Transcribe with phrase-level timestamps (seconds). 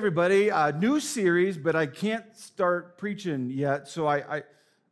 [0.00, 0.50] everybody.
[0.50, 3.86] Uh, new series, but I can't start preaching yet.
[3.86, 4.42] So I, I,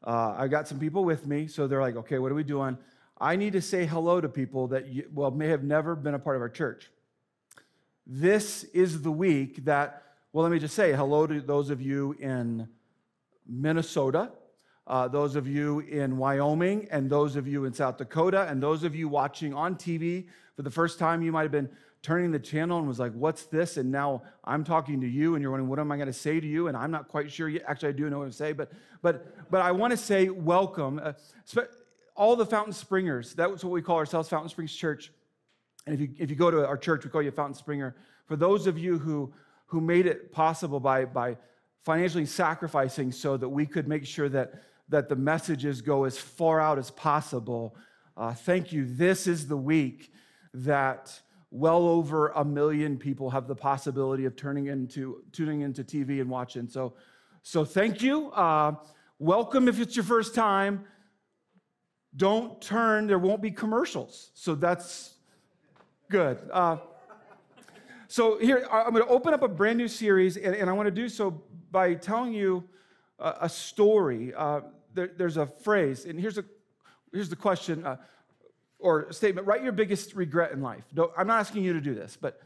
[0.04, 1.46] uh, I got some people with me.
[1.46, 2.76] So they're like, okay, what are we doing?
[3.18, 6.18] I need to say hello to people that, you, well, may have never been a
[6.18, 6.90] part of our church.
[8.06, 10.02] This is the week that,
[10.34, 12.68] well, let me just say hello to those of you in
[13.46, 14.30] Minnesota,
[14.86, 18.84] uh, those of you in Wyoming, and those of you in South Dakota, and those
[18.84, 21.22] of you watching on TV for the first time.
[21.22, 21.70] You might have been
[22.02, 23.76] turning the channel and was like, What's this?
[23.76, 26.40] And now I'm talking to you, and you're wondering, What am I going to say
[26.40, 26.68] to you?
[26.68, 27.64] And I'm not quite sure yet.
[27.66, 28.70] Actually, I do know what to say, but,
[29.02, 31.00] but, but I want to say welcome.
[31.02, 31.12] Uh,
[32.14, 35.12] all the Fountain Springers, that's what we call ourselves, Fountain Springs Church.
[35.86, 37.94] And if you, if you go to our church, we call you Fountain Springer.
[38.26, 39.32] For those of you who,
[39.66, 41.36] who made it possible by, by
[41.84, 46.60] financially sacrificing so that we could make sure that, that the messages go as far
[46.60, 47.76] out as possible,
[48.16, 48.84] uh, thank you.
[48.84, 50.12] This is the week
[50.52, 51.20] that
[51.50, 56.28] well over a million people have the possibility of turning into tuning into TV and
[56.28, 56.68] watching.
[56.68, 56.94] So,
[57.42, 58.30] so thank you.
[58.32, 58.74] Uh,
[59.18, 60.84] welcome if it's your first time.
[62.16, 63.06] Don't turn.
[63.06, 64.30] There won't be commercials.
[64.34, 65.14] So that's
[66.10, 66.38] good.
[66.52, 66.78] Uh,
[68.08, 70.86] so here I'm going to open up a brand new series, and, and I want
[70.86, 72.64] to do so by telling you
[73.18, 74.32] a, a story.
[74.34, 74.60] Uh,
[74.94, 76.44] there, there's a phrase, and here's a
[77.12, 77.86] here's the question.
[78.78, 80.84] Or statement write your biggest regret in life.
[80.94, 82.40] No, I'm not asking you to do this, but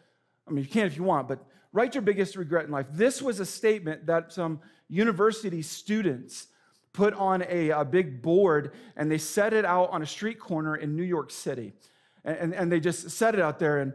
[0.49, 2.87] I mean, you can if you want, but write your biggest regret in life.
[2.91, 6.47] This was a statement that some university students
[6.93, 10.77] put on a, a big board and they set it out on a street corner
[10.77, 11.73] in New York City.
[12.25, 13.93] And, and, and they just set it out there and,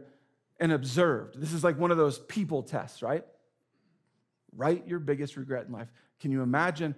[0.58, 1.40] and observed.
[1.40, 3.24] This is like one of those people tests, right?
[4.56, 5.88] Write your biggest regret in life.
[6.20, 6.94] Can you imagine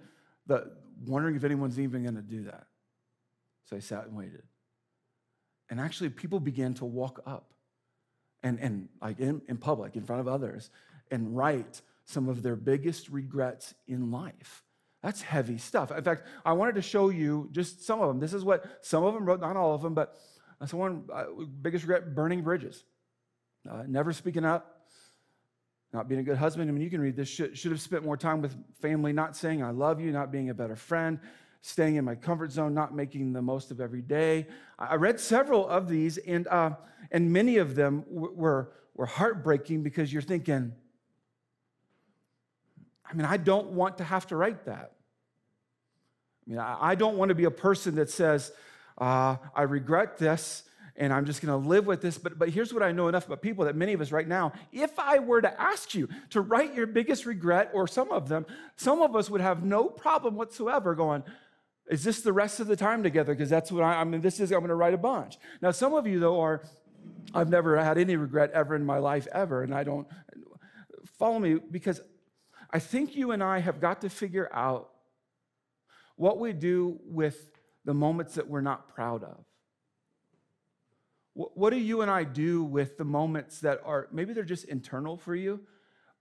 [0.47, 0.71] the
[1.05, 2.65] wondering if anyone's even going to do that?
[3.65, 4.43] So I sat and waited.
[5.71, 7.53] And actually, people began to walk up
[8.43, 10.69] and, and like in, in public, in front of others,
[11.09, 14.63] and write some of their biggest regrets in life.
[15.01, 15.91] That's heavy stuff.
[15.91, 18.19] In fact, I wanted to show you just some of them.
[18.19, 20.15] This is what some of them wrote, not all of them, but
[20.67, 21.23] someone, uh,
[21.61, 22.83] biggest regret, burning bridges,
[23.69, 24.81] uh, never speaking up,
[25.93, 26.69] not being a good husband.
[26.69, 27.29] I mean, you can read this.
[27.29, 30.49] Should, should have spent more time with family, not saying I love you, not being
[30.49, 31.19] a better friend,
[31.61, 34.47] staying in my comfort zone, not making the most of every day.
[34.79, 36.71] I read several of these, and, uh,
[37.11, 40.73] and many of them were, were heartbreaking because you're thinking,
[43.09, 44.93] I mean, I don't want to have to write that.
[46.47, 48.51] I mean, I don't want to be a person that says,
[48.97, 50.63] uh, I regret this
[50.95, 52.17] and I'm just going to live with this.
[52.17, 54.53] But, but here's what I know enough about people that many of us right now,
[54.71, 58.45] if I were to ask you to write your biggest regret, or some of them,
[58.75, 61.23] some of us would have no problem whatsoever going,
[61.91, 63.33] is this the rest of the time together?
[63.33, 65.37] Because that's what I, I mean, this is, I'm going to write a bunch.
[65.61, 66.63] Now, some of you, though, are,
[67.35, 69.61] I've never had any regret ever in my life, ever.
[69.61, 70.07] And I don't,
[71.19, 72.01] follow me, because
[72.71, 74.89] I think you and I have got to figure out
[76.15, 77.51] what we do with
[77.85, 79.45] the moments that we're not proud of.
[81.33, 85.15] What do you and I do with the moments that are maybe they're just internal
[85.15, 85.61] for you,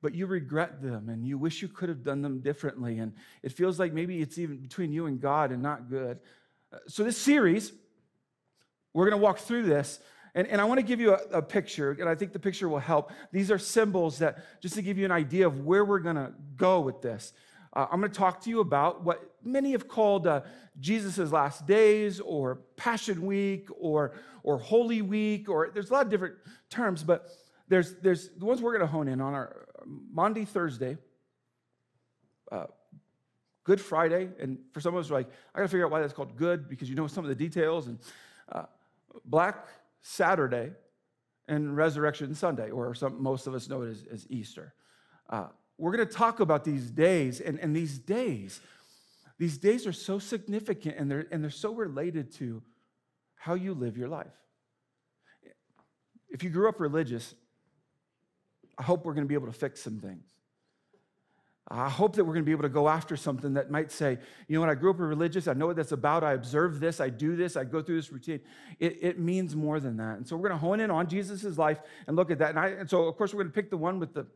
[0.03, 2.99] but you regret them and you wish you could have done them differently.
[2.99, 3.13] And
[3.43, 6.19] it feels like maybe it's even between you and God and not good.
[6.73, 7.73] Uh, so, this series,
[8.93, 10.01] we're going to walk through this.
[10.35, 12.69] And, and I want to give you a, a, picture, and I think the picture
[12.69, 13.11] will help.
[13.33, 16.33] These are symbols that, just to give you an idea of where we're going to
[16.57, 17.33] go with this.
[17.73, 20.43] Uh, I'm going to talk to you about what many have called uh,
[20.79, 24.13] Jesus' last days, or Passion Week, or,
[24.45, 26.37] or Holy Week, or there's a lot of different
[26.69, 27.29] terms, but
[27.69, 30.97] there's, there's the ones we're going to hone in on are Maundy Thursday,
[32.51, 32.67] uh,
[33.65, 36.13] Good Friday, and for some of us, like, I got to figure out why that's
[36.13, 37.99] called good because you know some of the details, and
[38.51, 38.65] uh,
[39.25, 39.67] Black
[40.03, 40.73] Saturday,
[41.47, 44.73] and Resurrection Sunday, or some, most of us know it as, as Easter.
[45.29, 45.49] Uh,
[45.79, 48.61] we're to talk about these days, and, and these days,
[49.39, 52.63] these days are so significant and they're, and they're so related to
[53.35, 54.27] how you live your life.
[56.29, 57.35] If you grew up religious,
[58.81, 60.25] I hope we're going to be able to fix some things.
[61.69, 64.17] I hope that we're going to be able to go after something that might say,
[64.49, 66.25] you know, when I grew up religious, I know what that's about.
[66.25, 68.41] I observe this, I do this, I go through this routine.
[68.79, 70.17] It, it means more than that.
[70.17, 72.49] And so we're going to hone in on Jesus' life and look at that.
[72.49, 74.27] And, I, and so, of course, we're going to pick the one with the,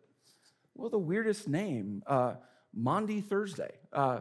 [0.74, 2.34] well, the weirdest name, uh,
[2.74, 3.72] Maundy Thursday.
[3.94, 4.20] Uh,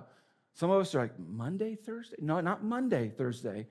[0.54, 2.16] some of us are like, Monday, Thursday?
[2.22, 3.68] No, not Monday, Thursday.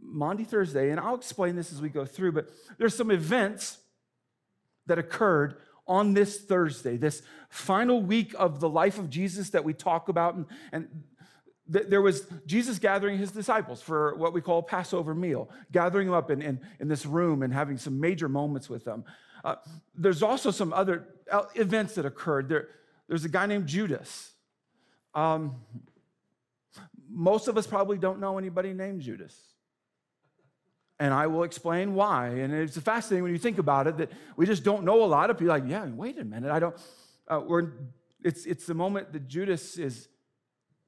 [0.00, 0.90] Maundy Thursday.
[0.90, 2.48] And I'll explain this as we go through, but
[2.78, 3.78] there's some events
[4.86, 5.56] that occurred
[5.86, 10.34] on this Thursday, this final week of the life of Jesus that we talk about.
[10.34, 10.88] And, and
[11.72, 16.16] th- there was Jesus gathering his disciples for what we call Passover meal, gathering them
[16.16, 19.04] up in, in, in this room and having some major moments with them.
[19.44, 19.56] Uh,
[19.94, 21.06] there's also some other
[21.54, 22.48] events that occurred.
[22.48, 22.68] There,
[23.08, 24.32] there's a guy named Judas.
[25.14, 25.56] Um,
[27.08, 29.55] most of us probably don't know anybody named Judas.
[30.98, 32.28] And I will explain why.
[32.28, 35.28] And it's fascinating when you think about it that we just don't know a lot
[35.28, 35.54] of people.
[35.54, 36.50] Like, yeah, wait a minute.
[36.50, 36.76] I don't.
[37.28, 37.72] Uh, we're,
[38.22, 40.08] it's, it's the moment that Judas is,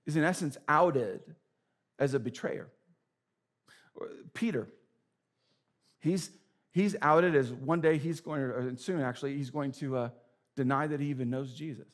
[0.06, 1.20] is, in essence, outed
[1.98, 2.68] as a betrayer.
[4.32, 4.68] Peter,
[5.98, 6.30] he's,
[6.70, 10.10] he's outed as one day he's going to, or soon actually, he's going to uh,
[10.56, 11.86] deny that he even knows Jesus.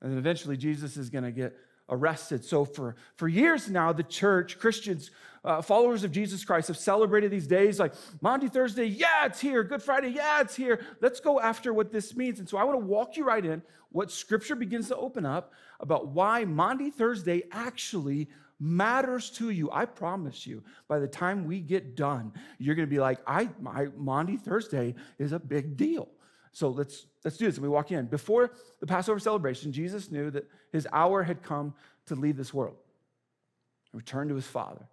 [0.00, 1.56] And then eventually, Jesus is going to get
[1.88, 2.44] arrested.
[2.44, 5.10] So, for, for years now, the church, Christians,
[5.44, 9.62] uh, followers of Jesus Christ, have celebrated these days like Maundy Thursday, yeah, it's here.
[9.62, 10.80] Good Friday, yeah, it's here.
[11.00, 12.38] Let's go after what this means.
[12.38, 15.52] And so, I want to walk you right in what scripture begins to open up
[15.80, 18.28] about why Maundy Thursday actually
[18.60, 19.70] matters to you.
[19.72, 23.48] I promise you, by the time we get done, you're going to be like, I,
[23.60, 26.08] my Maundy Thursday is a big deal.
[26.58, 27.54] So let's, let's do this.
[27.54, 28.06] And we walk in.
[28.06, 28.50] Before
[28.80, 31.72] the Passover celebration, Jesus knew that his hour had come
[32.06, 32.74] to leave this world,
[33.92, 34.88] return to his Father.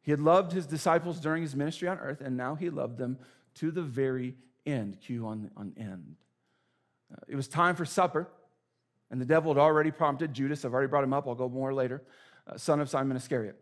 [0.00, 3.18] He had loved his disciples during his ministry on earth, and now he loved them
[3.56, 4.34] to the very
[4.64, 4.96] end.
[5.02, 6.16] Cue on, on end.
[7.12, 8.26] Uh, it was time for supper,
[9.10, 11.74] and the devil had already prompted Judas, I've already brought him up, I'll go more
[11.74, 12.02] later,
[12.46, 13.56] uh, son of Simon Iscariot,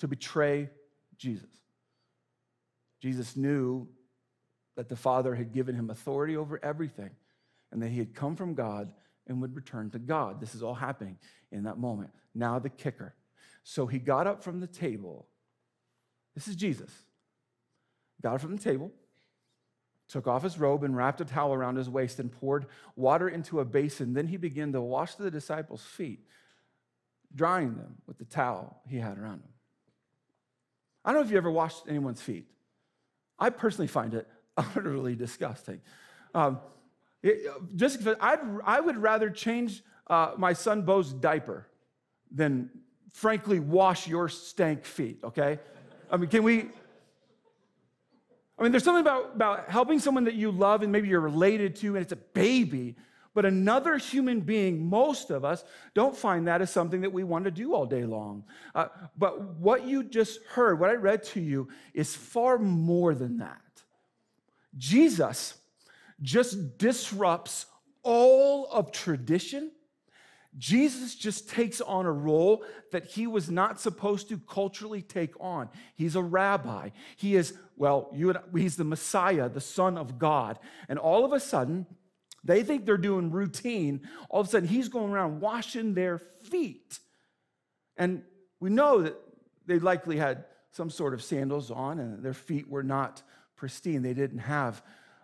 [0.00, 0.68] to betray
[1.16, 1.50] Jesus.
[3.00, 3.86] Jesus knew
[4.76, 7.10] that the Father had given him authority over everything
[7.72, 8.92] and that he had come from God
[9.26, 10.40] and would return to God.
[10.40, 11.18] This is all happening
[11.50, 12.10] in that moment.
[12.34, 13.14] Now, the kicker.
[13.64, 15.26] So he got up from the table.
[16.34, 16.90] This is Jesus.
[18.22, 18.92] Got up from the table,
[20.08, 23.60] took off his robe and wrapped a towel around his waist and poured water into
[23.60, 24.14] a basin.
[24.14, 26.20] Then he began to wash the disciples' feet,
[27.34, 29.52] drying them with the towel he had around him.
[31.04, 32.46] I don't know if you ever washed anyone's feet.
[33.38, 34.26] I personally find it
[34.76, 35.80] utterly disgusting.
[36.34, 36.60] Um,
[37.22, 41.66] it, just I'd, I would rather change uh, my son Bo's diaper
[42.30, 42.70] than,
[43.12, 45.58] frankly, wash your stank feet, okay?
[46.10, 46.68] I mean, can we?
[48.58, 51.76] I mean, there's something about, about helping someone that you love and maybe you're related
[51.76, 52.96] to, and it's a baby,
[53.34, 55.62] but another human being, most of us
[55.92, 58.44] don't find that as something that we want to do all day long.
[58.74, 58.86] Uh,
[59.18, 63.60] but what you just heard, what I read to you, is far more than that.
[64.76, 65.54] Jesus
[66.20, 67.66] just disrupts
[68.02, 69.70] all of tradition.
[70.58, 75.68] Jesus just takes on a role that he was not supposed to culturally take on.
[75.94, 76.90] He's a rabbi.
[77.16, 80.58] He is, well, and, he's the Messiah, the Son of God.
[80.88, 81.86] And all of a sudden,
[82.42, 84.08] they think they're doing routine.
[84.30, 87.00] All of a sudden, he's going around washing their feet.
[87.98, 88.22] And
[88.60, 89.16] we know that
[89.66, 93.22] they likely had some sort of sandals on, and their feet were not
[93.56, 94.02] pristine.
[94.02, 94.82] They didn't have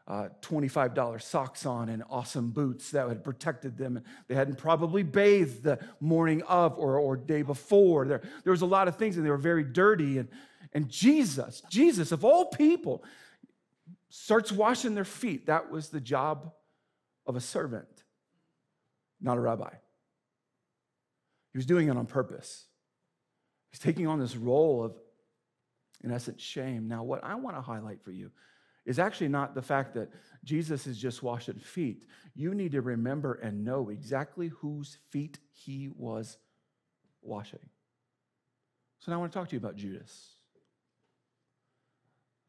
[0.08, 4.02] uh, $25 socks on and awesome boots that had protected them.
[4.26, 8.06] They hadn't probably bathed the morning of or, or day before.
[8.06, 10.19] There, there was a lot of things, and they were very dirty.
[10.19, 10.29] And,
[10.73, 13.05] and Jesus, Jesus of all people,
[14.08, 15.46] starts washing their feet.
[15.46, 16.52] That was the job
[17.26, 18.05] of a servant,
[19.20, 19.70] not a rabbi.
[21.52, 22.67] He was doing it on purpose.
[23.70, 24.96] He's taking on this role of,
[26.02, 26.88] in essence, shame.
[26.88, 28.31] Now, what I want to highlight for you
[28.84, 30.10] is actually not the fact that
[30.44, 32.04] Jesus is just washing feet.
[32.34, 36.38] You need to remember and know exactly whose feet he was
[37.22, 37.60] washing.
[38.98, 40.34] So now I want to talk to you about Judas.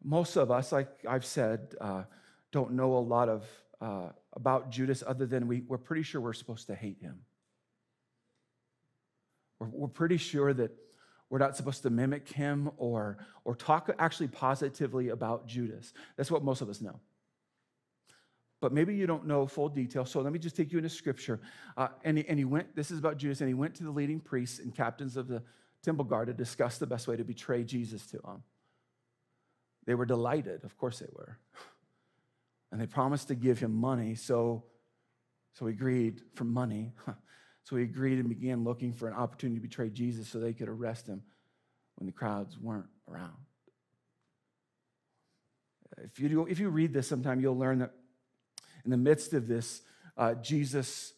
[0.04, 2.04] Most of us, like I've said, uh,
[2.52, 3.46] don't know a lot of
[3.80, 7.20] uh, about Judas other than we, we're pretty sure we're supposed to hate him.
[9.60, 10.72] We're, we're pretty sure that
[11.30, 15.94] we're not supposed to mimic him or, or talk actually positively about Judas.
[16.16, 17.00] That's what most of us know.
[18.62, 20.06] But maybe you don't know full detail.
[20.06, 21.42] So let me just take you into scripture.
[21.76, 23.92] Uh, and, he, and he went, this is about Judas, and he went to the
[23.92, 25.44] leading priests and captains of the
[25.84, 28.44] temple guard to discuss the best way to betray Jesus to them.
[29.86, 30.64] They were delighted.
[30.64, 31.38] Of course they were.
[32.72, 34.16] And they promised to give him money.
[34.16, 34.64] So,
[35.54, 36.94] so he agreed for money.
[37.64, 40.70] So he agreed and began looking for an opportunity to betray Jesus so they could
[40.70, 41.22] arrest him
[41.96, 43.34] when the crowds weren't around.
[46.04, 47.92] If you, do, if you read this sometime, you'll learn that
[48.84, 49.82] in the midst of this,
[50.18, 51.14] uh, Jesus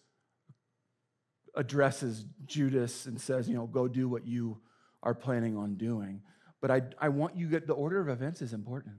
[1.55, 4.59] addresses Judas and says, you know, go do what you
[5.01, 6.21] are planning on doing.
[6.61, 8.95] But I, I want you get the order of events is important.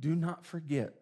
[0.00, 0.94] Do not forget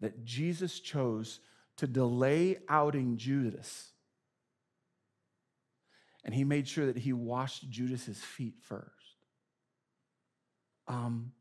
[0.00, 1.40] that Jesus chose
[1.76, 3.90] to delay outing Judas.
[6.24, 8.90] And he made sure that he washed Judas's feet first.
[10.86, 11.32] Um,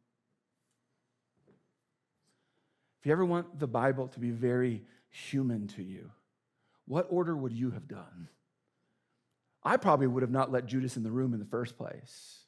[3.00, 6.10] if you ever want the Bible to be very human to you,
[6.86, 8.28] what order would you have done?
[9.64, 12.40] I probably would have not let Judas in the room in the first place,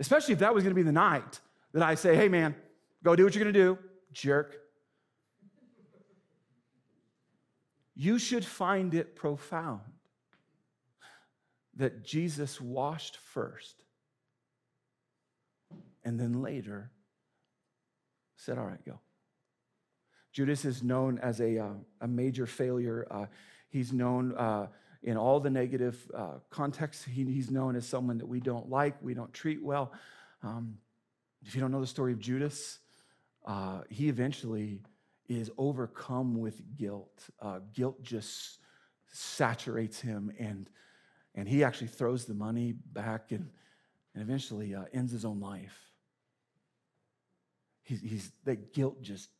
[0.00, 1.40] especially if that was going to be the night
[1.74, 2.54] that I say, hey, man,
[3.02, 3.78] go do what you're going to do,
[4.12, 4.56] jerk.
[8.00, 9.80] You should find it profound
[11.74, 13.82] that Jesus washed first
[16.04, 16.92] and then later
[18.36, 19.00] said, All right, go.
[20.32, 23.04] Judas is known as a, uh, a major failure.
[23.10, 23.26] Uh,
[23.68, 24.68] he's known uh,
[25.02, 27.02] in all the negative uh, contexts.
[27.02, 29.92] He, he's known as someone that we don't like, we don't treat well.
[30.44, 30.78] Um,
[31.44, 32.78] if you don't know the story of Judas,
[33.44, 34.82] uh, he eventually
[35.28, 37.28] is overcome with guilt.
[37.40, 38.58] Uh, guilt just
[39.12, 40.68] saturates him, and,
[41.34, 43.50] and he actually throws the money back and,
[44.14, 45.78] and eventually ends his own life.
[47.82, 49.30] He's, he's, that guilt just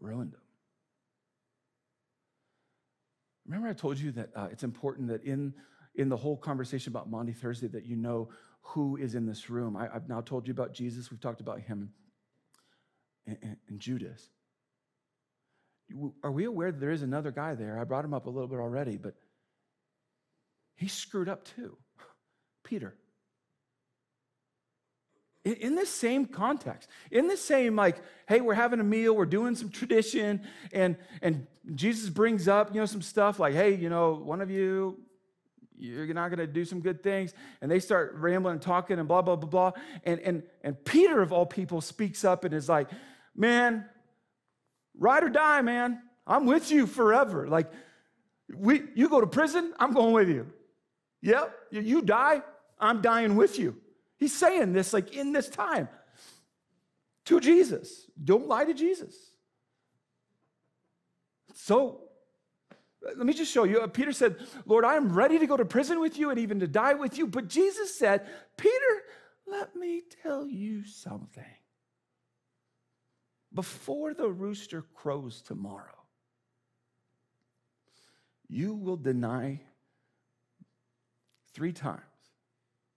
[0.00, 0.40] ruined him.
[3.46, 5.54] Remember, I told you that uh, it's important that in,
[5.94, 8.28] in the whole conversation about Maundy Thursday that you know
[8.60, 9.76] who is in this room.
[9.76, 11.10] I, have now told you about Jesus.
[11.10, 11.90] We've talked about him
[13.26, 14.28] and, and, Judas.
[16.22, 17.78] Are we aware that there is another guy there?
[17.78, 19.14] I brought him up a little bit already, but
[20.74, 21.76] he screwed up too.
[22.64, 22.94] Peter
[25.44, 27.96] in this same context, in the same, like,
[28.28, 30.40] hey, we're having a meal, we're doing some tradition,
[30.72, 34.50] and, and Jesus brings up, you know, some stuff like, hey, you know, one of
[34.50, 35.00] you,
[35.76, 37.34] you're not going to do some good things.
[37.60, 39.72] And they start rambling and talking and blah, blah, blah, blah.
[40.04, 42.88] And, and, and Peter, of all people, speaks up and is like,
[43.36, 43.84] man,
[44.98, 46.00] ride or die, man.
[46.26, 47.48] I'm with you forever.
[47.48, 47.70] Like,
[48.54, 50.46] we, you go to prison, I'm going with you.
[51.22, 52.42] Yep, you die,
[52.78, 53.76] I'm dying with you.
[54.18, 55.88] He's saying this like in this time
[57.26, 58.06] to Jesus.
[58.22, 59.16] Don't lie to Jesus.
[61.54, 62.02] So
[63.02, 63.80] let me just show you.
[63.80, 64.36] Uh, Peter said,
[64.66, 67.18] Lord, I am ready to go to prison with you and even to die with
[67.18, 67.26] you.
[67.26, 69.02] But Jesus said, Peter,
[69.46, 71.44] let me tell you something.
[73.54, 76.02] Before the rooster crows tomorrow,
[78.48, 79.60] you will deny
[81.54, 82.00] three times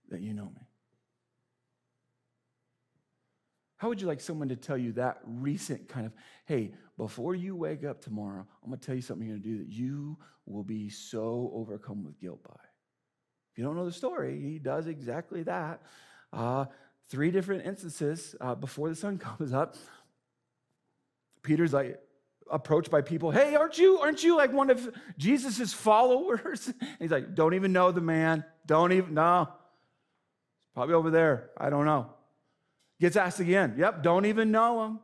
[0.09, 0.67] that you know me.
[3.77, 6.13] How would you like someone to tell you that recent kind of,
[6.45, 9.49] hey, before you wake up tomorrow, I'm going to tell you something you're going to
[9.49, 12.55] do that you will be so overcome with guilt by?
[13.51, 15.81] If you don't know the story, he does exactly that.
[16.31, 16.65] Uh,
[17.09, 19.75] three different instances uh, before the sun comes up.
[21.45, 21.99] Peter's like
[22.51, 26.71] approached by people, hey, aren't you, aren't you like one of Jesus's followers?
[26.81, 28.43] And he's like, don't even know the man.
[28.65, 29.49] Don't even, no.
[30.73, 31.49] Probably over there.
[31.57, 32.09] I don't know.
[32.99, 33.75] Gets asked again.
[33.77, 34.99] Yep, don't even know him.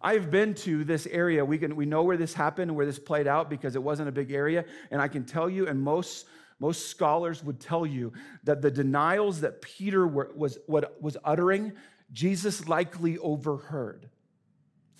[0.00, 1.44] I've been to this area.
[1.44, 4.08] We, can, we know where this happened and where this played out because it wasn't
[4.08, 4.64] a big area.
[4.90, 6.26] And I can tell you, and most,
[6.58, 8.12] most scholars would tell you,
[8.44, 11.72] that the denials that Peter were, was, what, was uttering,
[12.12, 14.08] Jesus likely overheard.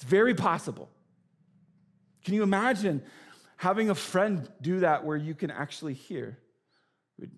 [0.03, 0.91] It's very possible.
[2.25, 3.03] Can you imagine
[3.57, 6.39] having a friend do that where you can actually hear?
[7.19, 7.31] It would,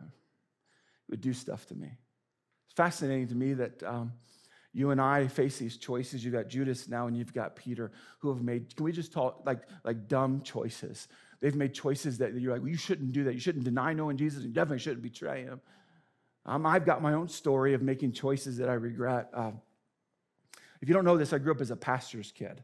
[0.00, 1.88] it would do stuff to me.
[2.66, 3.82] It's fascinating to me that.
[3.82, 4.12] Um,
[4.72, 6.22] you and I face these choices.
[6.22, 9.42] You've got Judas now, and you've got Peter, who have made, can we just talk
[9.46, 11.08] like, like dumb choices?
[11.40, 13.32] They've made choices that you're like, well, you shouldn't do that.
[13.32, 15.62] You shouldn't deny knowing Jesus, you definitely shouldn't betray him.
[16.44, 19.30] Um, I've got my own story of making choices that I regret.
[19.32, 19.52] Uh,
[20.80, 22.62] if you don't know this, I grew up as a pastor's kid.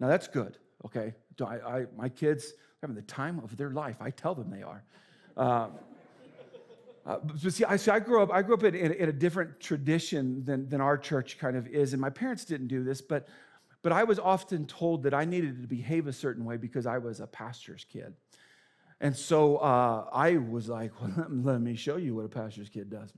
[0.00, 1.14] Now, that's good, okay?
[1.40, 2.52] I, I, my kids are
[2.82, 3.96] having the time of their life.
[4.00, 4.82] I tell them they are.
[5.36, 5.68] Uh,
[7.06, 9.12] uh, but see, I, see, I grew up, I grew up in, in, in, a
[9.12, 11.92] different tradition than, than our church kind of is.
[11.92, 13.28] And my parents didn't do this, but,
[13.82, 16.98] but I was often told that I needed to behave a certain way because I
[16.98, 18.14] was a pastor's kid.
[19.00, 22.88] And so uh, I was like, well, let me show you what a pastor's kid
[22.88, 23.12] does.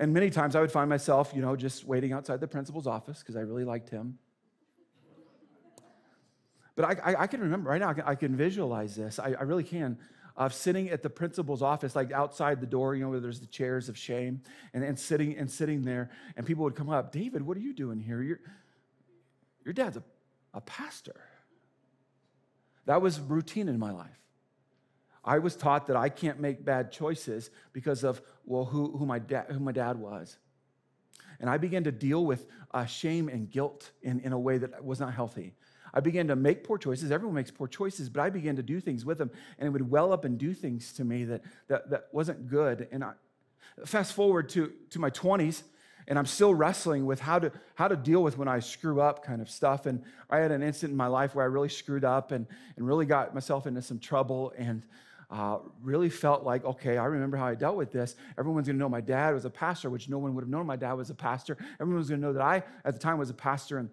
[0.00, 3.18] And many times I would find myself, you know, just waiting outside the principal's office
[3.18, 4.18] because I really liked him.
[6.74, 9.18] But I, I, I, can remember right now, I can, I can visualize this.
[9.18, 9.98] I, I really can
[10.38, 13.46] of sitting at the principal's office, like outside the door, you know, where there's the
[13.46, 14.40] chairs of shame,
[14.72, 17.74] and, and sitting and sitting there, and people would come up, David, what are you
[17.74, 18.22] doing here?
[18.22, 18.40] Your,
[19.66, 20.02] your dad's a,
[20.54, 21.20] a pastor.
[22.86, 24.19] That was routine in my life.
[25.24, 29.18] I was taught that I can't make bad choices because of, well, who, who, my,
[29.18, 30.38] da- who my dad was.
[31.40, 34.84] And I began to deal with uh, shame and guilt in, in a way that
[34.84, 35.54] was not healthy.
[35.92, 37.10] I began to make poor choices.
[37.10, 39.90] Everyone makes poor choices, but I began to do things with them, and it would
[39.90, 42.88] well up and do things to me that, that, that wasn't good.
[42.92, 43.12] And I,
[43.84, 45.62] fast forward to, to my 20s,
[46.06, 49.24] and I'm still wrestling with how to how to deal with when I screw up
[49.24, 49.86] kind of stuff.
[49.86, 52.46] And I had an instant in my life where I really screwed up and,
[52.76, 54.82] and really got myself into some trouble and
[55.30, 58.16] uh, really felt like, okay, I remember how I dealt with this.
[58.36, 60.76] Everyone's gonna know my dad was a pastor, which no one would have known my
[60.76, 61.56] dad was a pastor.
[61.80, 63.78] Everyone's gonna know that I, at the time, was a pastor.
[63.78, 63.90] And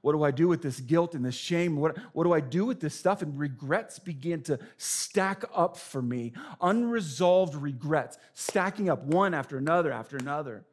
[0.00, 1.76] what do I do with this guilt and this shame?
[1.76, 3.20] What, what do I do with this stuff?
[3.20, 6.32] And regrets began to stack up for me.
[6.62, 10.64] Unresolved regrets, stacking up one after another after another.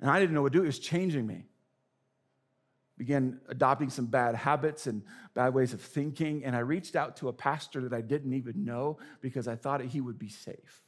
[0.00, 0.64] And I didn't know what to do.
[0.64, 1.46] It was changing me.
[2.96, 5.02] Began adopting some bad habits and
[5.34, 6.44] bad ways of thinking.
[6.44, 9.80] And I reached out to a pastor that I didn't even know because I thought
[9.82, 10.82] he would be safe.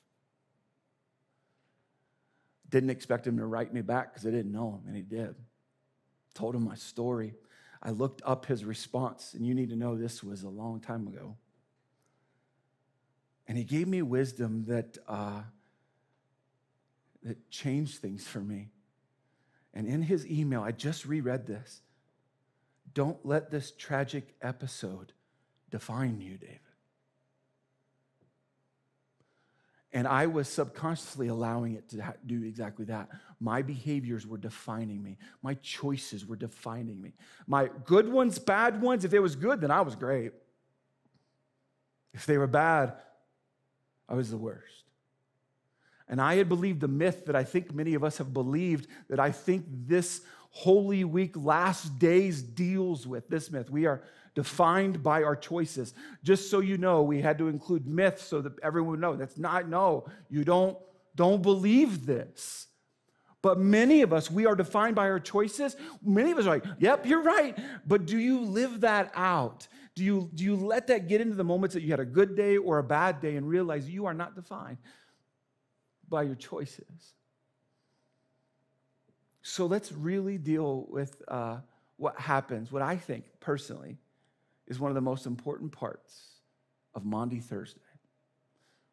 [2.68, 5.34] Didn't expect him to write me back because I didn't know him, and he did.
[6.34, 7.34] Told him my story.
[7.82, 11.06] I looked up his response, and you need to know this was a long time
[11.06, 11.36] ago.
[13.48, 15.42] And he gave me wisdom that, uh,
[17.22, 18.70] that changed things for me.
[19.72, 21.82] And in his email, I just reread this.
[22.96, 25.12] Don't let this tragic episode
[25.70, 26.60] define you, David.
[29.92, 33.10] And I was subconsciously allowing it to do exactly that.
[33.38, 35.18] My behaviors were defining me.
[35.42, 37.12] My choices were defining me.
[37.46, 40.32] My good ones, bad ones, if it was good, then I was great.
[42.14, 42.94] If they were bad,
[44.08, 44.84] I was the worst.
[46.08, 49.20] And I had believed the myth that I think many of us have believed that
[49.20, 50.22] I think this
[50.56, 53.68] Holy Week last days deals with this myth.
[53.68, 54.02] We are
[54.34, 55.92] defined by our choices.
[56.22, 59.16] Just so you know, we had to include myths so that everyone would know.
[59.16, 60.78] That's not, no, you don't,
[61.14, 62.68] don't believe this.
[63.42, 65.76] But many of us, we are defined by our choices.
[66.02, 67.56] Many of us are like, yep, you're right.
[67.86, 69.68] But do you live that out?
[69.94, 72.34] Do you, do you let that get into the moments that you had a good
[72.34, 74.78] day or a bad day and realize you are not defined?
[76.08, 77.14] by your choices.
[79.48, 81.58] So let's really deal with uh,
[81.98, 83.96] what happens, what I think personally
[84.66, 86.40] is one of the most important parts
[86.96, 87.78] of Maundy Thursday.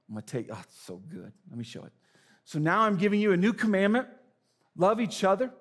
[0.07, 1.33] I'm gonna take, oh, it's so good.
[1.49, 1.91] Let me show it.
[2.45, 4.07] So now I'm giving you a new commandment
[4.77, 5.51] love each other.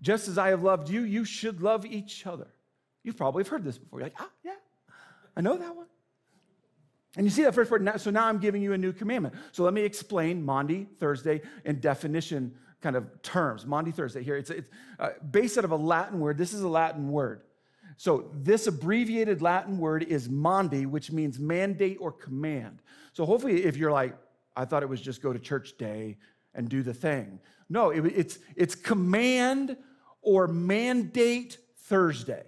[0.00, 2.46] Just as I have loved you, you should love each other.
[3.02, 3.98] You probably heard this before.
[3.98, 4.52] You're like, ah, yeah,
[5.36, 5.86] I know that one.
[7.16, 7.90] And you see that first word.
[8.00, 9.34] So now I'm giving you a new commandment.
[9.50, 13.66] So let me explain Maundy Thursday in definition kind of terms.
[13.66, 14.36] Maundy Thursday here.
[14.36, 16.38] It's, it's uh, based out of a Latin word.
[16.38, 17.42] This is a Latin word.
[17.96, 22.80] So this abbreviated Latin word is Maundy, which means mandate or command.
[23.12, 24.16] So hopefully, if you're like,
[24.56, 26.18] I thought it was just go to church day
[26.54, 27.40] and do the thing.
[27.68, 29.76] No, it, it's, it's command
[30.22, 32.44] or mandate Thursday.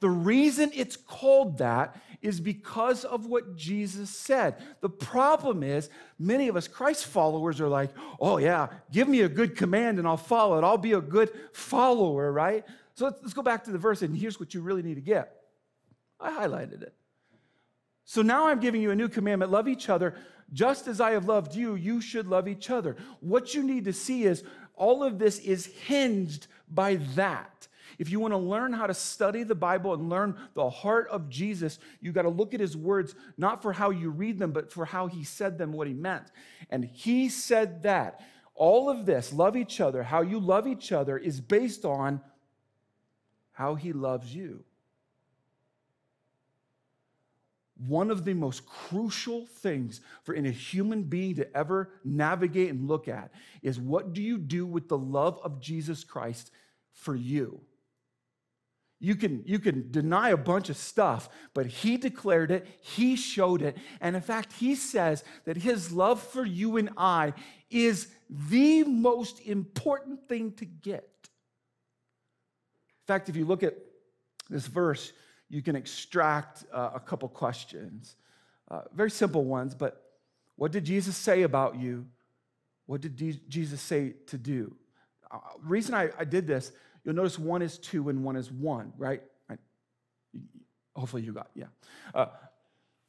[0.00, 4.56] The reason it's called that is because of what Jesus said.
[4.80, 9.28] The problem is, many of us Christ followers are like, oh, yeah, give me a
[9.28, 10.64] good command and I'll follow it.
[10.64, 12.64] I'll be a good follower, right?
[12.94, 15.00] So let's, let's go back to the verse, and here's what you really need to
[15.00, 15.36] get.
[16.18, 16.94] I highlighted it.
[18.04, 20.14] So now I'm giving you a new commandment love each other.
[20.52, 22.96] Just as I have loved you, you should love each other.
[23.20, 24.42] What you need to see is
[24.74, 27.67] all of this is hinged by that.
[27.98, 31.28] If you want to learn how to study the Bible and learn the heart of
[31.28, 34.72] Jesus, you got to look at his words not for how you read them, but
[34.72, 36.30] for how he said them, what he meant.
[36.70, 38.20] And he said that
[38.54, 42.20] all of this, love each other, how you love each other, is based on
[43.52, 44.62] how he loves you.
[47.86, 53.06] One of the most crucial things for any human being to ever navigate and look
[53.06, 53.32] at
[53.62, 56.50] is what do you do with the love of Jesus Christ
[56.92, 57.60] for you?
[59.00, 63.62] You can, you can deny a bunch of stuff, but he declared it, he showed
[63.62, 63.76] it.
[64.00, 67.34] And in fact, he says that his love for you and I
[67.70, 71.08] is the most important thing to get.
[71.22, 73.74] In fact, if you look at
[74.50, 75.12] this verse,
[75.48, 78.16] you can extract uh, a couple questions.
[78.68, 80.02] Uh, very simple ones, but
[80.56, 82.06] what did Jesus say about you?
[82.86, 83.16] What did
[83.48, 84.74] Jesus say to do?
[85.30, 86.72] Uh, reason I, I did this
[87.08, 89.22] You'll notice one is two and one is one, right?
[90.94, 91.68] Hopefully you got, yeah.
[92.14, 92.26] Uh,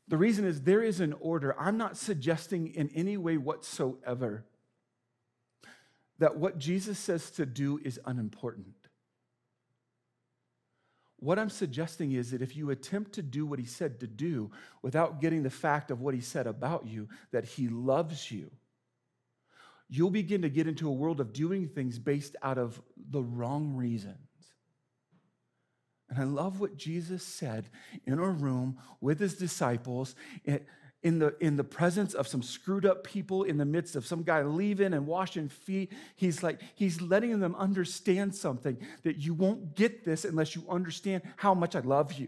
[0.07, 1.53] the reason is there is an order.
[1.59, 4.45] I'm not suggesting in any way whatsoever
[6.17, 8.87] that what Jesus says to do is unimportant.
[11.17, 14.49] What I'm suggesting is that if you attempt to do what he said to do
[14.81, 18.49] without getting the fact of what he said about you, that he loves you,
[19.89, 23.75] you'll begin to get into a world of doing things based out of the wrong
[23.75, 24.17] reasons.
[26.09, 27.69] And I love what Jesus said
[28.05, 30.15] in a room with his disciples.
[30.43, 30.67] It,
[31.01, 34.23] in the, in the presence of some screwed up people, in the midst of some
[34.23, 39.75] guy leaving and washing feet, he's like, he's letting them understand something that you won't
[39.75, 42.27] get this unless you understand how much I love you.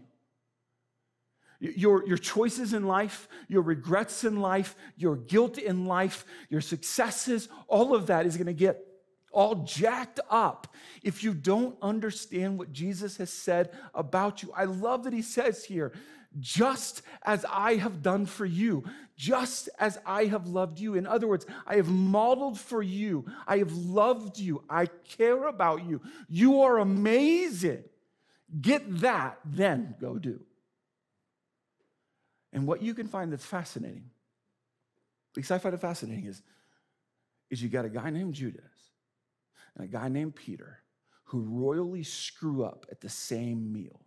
[1.62, 7.48] Your, your choices in life, your regrets in life, your guilt in life, your successes,
[7.68, 8.84] all of that is going to get
[9.30, 14.52] all jacked up if you don't understand what Jesus has said about you.
[14.56, 15.92] I love that he says here,
[16.40, 18.82] just as I have done for you,
[19.16, 20.96] just as I have loved you.
[20.96, 25.84] In other words, I have modeled for you, I have loved you, I care about
[25.84, 26.00] you.
[26.28, 27.84] You are amazing.
[28.60, 30.40] Get that, then go do.
[32.52, 34.10] And what you can find that's fascinating,
[35.32, 36.42] at least I find it fascinating, is,
[37.50, 38.62] is you got a guy named Judas
[39.74, 40.80] and a guy named Peter
[41.24, 44.00] who royally screw up at the same meal.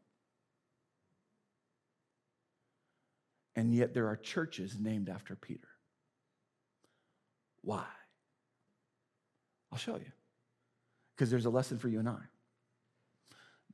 [3.56, 5.68] And yet there are churches named after Peter.
[7.62, 7.86] Why?
[9.72, 10.12] I'll show you.
[11.16, 12.20] Because there's a lesson for you and I.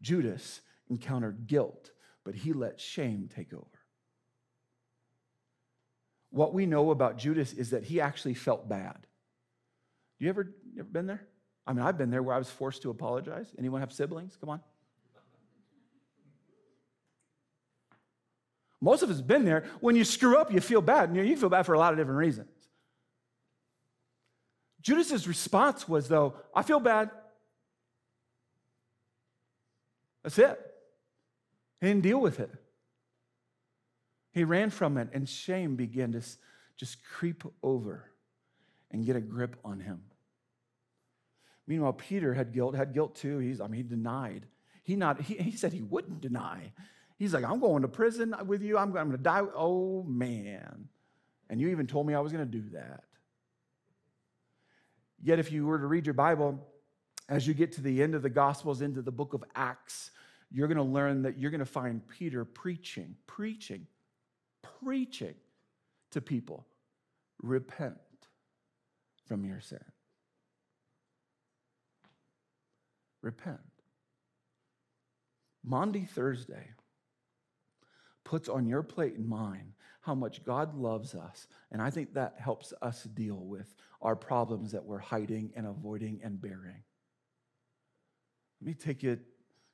[0.02, 1.92] Judas encountered guilt,
[2.24, 3.81] but he let shame take over.
[6.32, 9.06] What we know about Judas is that he actually felt bad.
[10.18, 11.28] You ever, you ever been there?
[11.68, 13.54] I mean, I've been there where I was forced to apologize.
[13.60, 14.38] Anyone have siblings?
[14.40, 14.62] Come on.
[18.80, 19.66] Most of us been there.
[19.80, 21.16] When you screw up, you feel bad.
[21.16, 22.50] You feel bad for a lot of different reasons.
[24.82, 27.12] Judas's response was, though, I feel bad.
[30.24, 30.60] That's it.
[31.80, 32.50] He didn't deal with it.
[34.32, 36.22] He ran from it, and shame began to
[36.78, 38.12] just creep over
[38.90, 40.02] and get a grip on him.
[41.68, 43.40] Meanwhile, Peter had guilt, had guilt too.
[43.40, 44.46] He's, I mean, he denied.
[44.84, 46.72] He, not, he, he said he wouldn't deny.
[47.18, 48.78] He's like, I'm going to prison with you.
[48.78, 49.44] I'm, I'm going to die.
[49.56, 50.88] Oh, man.
[51.50, 53.04] And you even told me I was going to do that.
[55.22, 56.60] Yet, if you were to read your Bible,
[57.30, 60.12] as you get to the end of the Gospels, into the book of Acts,
[60.52, 63.86] you're going to learn that you're going to find Peter preaching, preaching,
[64.82, 65.36] preaching
[66.12, 66.66] to people
[67.42, 67.98] repent
[69.26, 69.84] from your sin.
[73.22, 73.60] Repent.
[75.64, 76.72] Maundy Thursday
[78.24, 81.48] puts on your plate and mine how much God loves us.
[81.72, 86.20] And I think that helps us deal with our problems that we're hiding and avoiding
[86.24, 86.84] and bearing.
[88.62, 89.20] Let me take you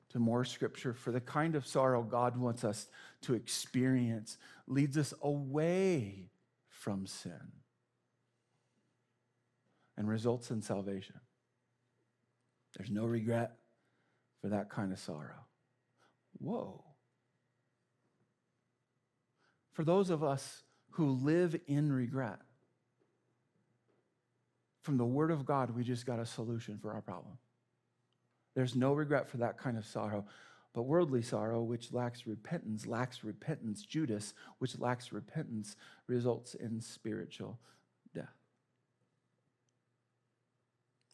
[0.10, 2.88] to more scripture for the kind of sorrow God wants us
[3.22, 6.30] to experience leads us away
[6.70, 7.52] from sin
[9.98, 11.20] and results in salvation.
[12.78, 13.58] There's no regret
[14.42, 15.46] for that kind of sorrow.
[16.40, 16.84] Whoa.
[19.74, 22.40] For those of us who live in regret,
[24.82, 27.38] from the Word of God, we just got a solution for our problem.
[28.58, 30.26] There's no regret for that kind of sorrow.
[30.74, 33.84] But worldly sorrow, which lacks repentance, lacks repentance.
[33.84, 35.76] Judas, which lacks repentance,
[36.08, 37.60] results in spiritual
[38.16, 38.34] death.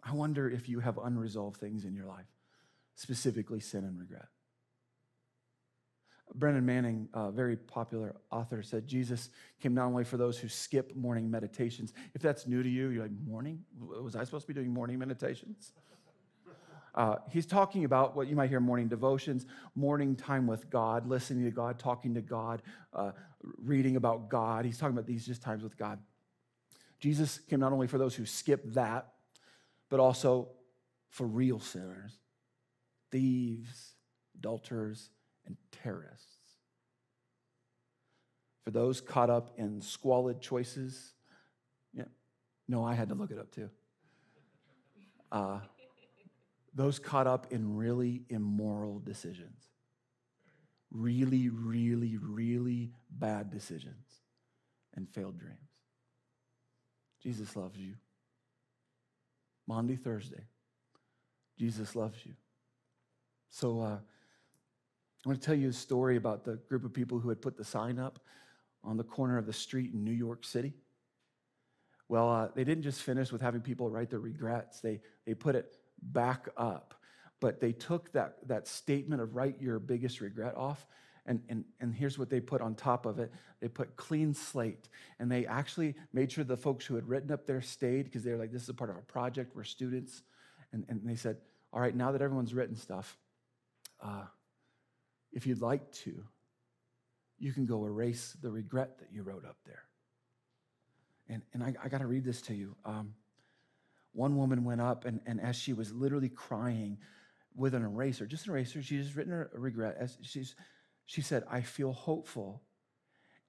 [0.01, 2.32] I wonder if you have unresolved things in your life,
[2.95, 4.27] specifically sin and regret.
[6.36, 10.95] Brennan Manning, a very popular author, said Jesus came not only for those who skip
[10.95, 11.91] morning meditations.
[12.15, 13.65] If that's new to you, you're like, morning?
[13.77, 15.73] Was I supposed to be doing morning meditations?
[16.95, 21.43] Uh, he's talking about what you might hear morning devotions, morning time with God, listening
[21.45, 22.62] to God, talking to God,
[22.93, 23.12] uh,
[23.58, 24.63] reading about God.
[24.63, 25.99] He's talking about these just times with God.
[26.99, 29.08] Jesus came not only for those who skip that,
[29.89, 30.49] but also
[31.10, 32.13] for real sinners,
[33.12, 33.93] thieves,
[34.36, 35.10] adulterers,
[35.45, 36.27] and terrorists.
[38.63, 41.13] For those caught up in squalid choices,
[41.93, 42.06] yeah,
[42.67, 43.69] no, I had to look it up too.
[45.32, 45.60] Uh,
[46.73, 49.69] those caught up in really immoral decisions,
[50.91, 54.21] really, really, really bad decisions,
[54.95, 55.57] and failed dreams.
[57.21, 57.93] Jesus loves you.
[59.67, 60.43] Maundy Thursday,
[61.57, 62.33] Jesus loves you.
[63.49, 63.97] So, uh,
[65.25, 67.55] I want to tell you a story about the group of people who had put
[67.55, 68.19] the sign up
[68.83, 70.73] on the corner of the street in New York City.
[72.09, 75.55] Well, uh, they didn't just finish with having people write their regrets, they, they put
[75.55, 75.77] it
[76.11, 76.93] back up.
[77.39, 80.87] But they took that, that statement of write your biggest regret off,
[81.25, 84.89] and, and, and here's what they put on top of it they put clean slate.
[85.19, 88.31] And they actually made sure the folks who had written up there stayed because they
[88.31, 90.23] were like, this is a part of a project, we're students.
[90.73, 91.37] And, and they said,
[91.71, 93.17] all right, now that everyone's written stuff,
[94.03, 94.25] uh,
[95.31, 96.23] if you'd like to,
[97.39, 99.83] you can go erase the regret that you wrote up there.
[101.29, 102.75] And, and I, I got to read this to you.
[102.83, 103.13] Um,
[104.13, 106.97] one woman went up, and, and as she was literally crying
[107.56, 109.97] with an eraser, just an eraser, she just written a regret.
[109.99, 110.56] As she's,
[111.06, 112.62] she said, I feel hopeful.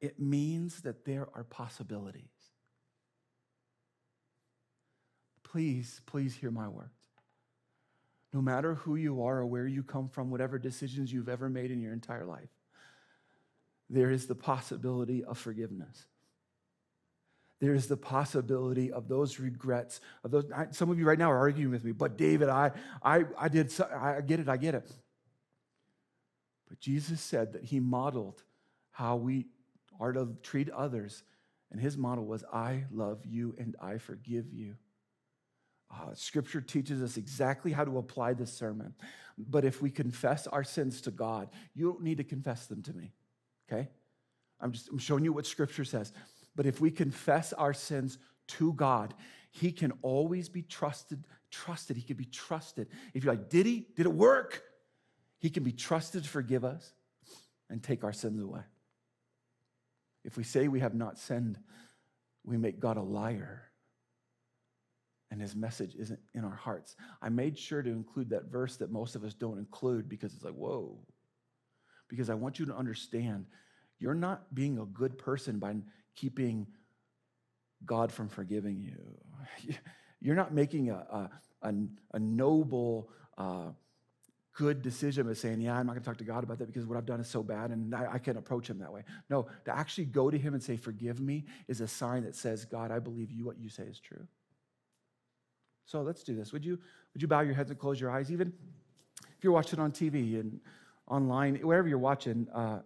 [0.01, 2.25] It means that there are possibilities.
[5.43, 6.91] Please, please hear my words.
[8.33, 11.71] No matter who you are or where you come from, whatever decisions you've ever made
[11.71, 12.49] in your entire life,
[13.89, 16.07] there is the possibility of forgiveness.
[17.65, 20.45] There is the possibility of those regrets, of those.
[20.73, 22.73] Some of you right now are arguing with me, but David, I,
[23.03, 24.93] I, I did, I get it, I get it.
[26.69, 28.43] But Jesus said that he modeled
[28.91, 29.47] how we
[29.99, 31.23] are to treat others.
[31.73, 34.77] And his model was, I love you and I forgive you.
[35.91, 38.93] Uh, scripture teaches us exactly how to apply this sermon.
[39.39, 42.93] But if we confess our sins to God, you don't need to confess them to
[42.93, 43.15] me,
[43.73, 43.89] okay?
[44.61, 46.13] I'm just I'm showing you what scripture says.
[46.57, 49.15] But if we confess our sins to God,
[49.51, 51.97] he can always be trusted, trusted.
[51.97, 52.89] He can be trusted.
[53.13, 53.89] If you're like, did he?
[53.97, 54.63] Did it work?
[55.39, 56.93] He can be trusted to forgive us
[57.71, 58.63] and take our sins away.
[60.25, 61.59] If we say we have not sinned,
[62.45, 63.65] we make God a liar
[65.35, 66.95] and his message isn't in our hearts.
[67.21, 70.45] I made sure to include that verse that most of us don't include because it's
[70.45, 70.97] like, whoa.
[72.09, 73.47] Because I want you to understand
[73.99, 75.75] you're not being a good person by
[76.15, 76.67] keeping
[77.85, 79.75] God from forgiving you.
[80.21, 81.31] You're not making a, a,
[81.63, 81.75] a,
[82.15, 83.71] a noble, uh,
[84.55, 86.87] good decision by saying, Yeah, I'm not going to talk to God about that because
[86.87, 89.05] what I've done is so bad and I, I can't approach Him that way.
[89.29, 92.65] No, to actually go to Him and say, Forgive me is a sign that says,
[92.65, 94.27] God, I believe you, what you say is true.
[95.87, 96.53] So let's do this.
[96.53, 96.79] Would you,
[97.13, 98.33] would you bow your heads and close your eyes?
[98.33, 98.53] Even
[99.37, 100.61] if you're watching on TV and
[101.07, 102.79] online, wherever you're watching, uh,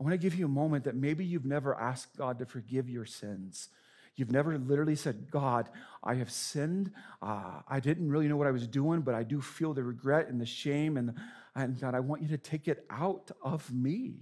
[0.00, 2.88] I want to give you a moment that maybe you've never asked God to forgive
[2.88, 3.68] your sins.
[4.16, 5.68] You've never literally said, God,
[6.02, 6.90] I have sinned.
[7.20, 10.28] Uh, I didn't really know what I was doing, but I do feel the regret
[10.28, 10.96] and the shame.
[10.96, 11.14] And,
[11.54, 14.14] and God, I want you to take it out of me.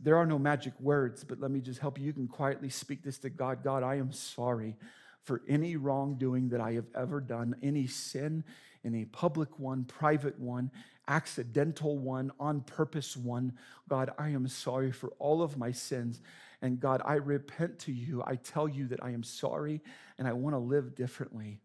[0.00, 2.06] There are no magic words, but let me just help you.
[2.06, 4.76] You can quietly speak this to God God, I am sorry
[5.22, 8.44] for any wrongdoing that I have ever done, any sin,
[8.84, 10.70] any public one, private one,
[11.08, 13.52] accidental one, on purpose one.
[13.88, 16.20] God, I am sorry for all of my sins.
[16.62, 18.22] And God, I repent to you.
[18.26, 19.82] I tell you that I am sorry
[20.18, 21.60] and I want to live differently.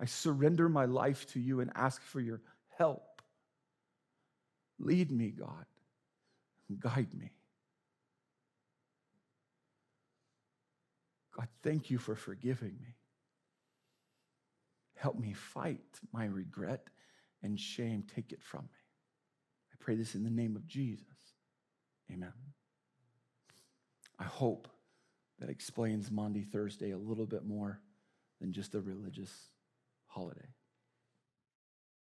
[0.00, 2.42] I surrender my life to you and ask for your
[2.76, 3.22] help.
[4.78, 5.64] Lead me, God.
[6.78, 7.30] Guide me.
[11.36, 12.94] God, thank you for forgiving me.
[14.94, 16.88] Help me fight my regret
[17.42, 18.02] and shame.
[18.14, 18.80] Take it from me.
[19.72, 21.04] I pray this in the name of Jesus.
[22.10, 22.32] Amen.
[24.18, 24.68] I hope
[25.38, 27.80] that explains Maundy Thursday a little bit more
[28.40, 29.30] than just a religious
[30.06, 30.55] holiday.